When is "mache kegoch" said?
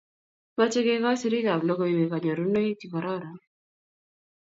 0.57-1.17